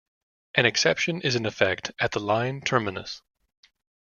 [0.55, 3.21] An exception is in effect at the line terminus.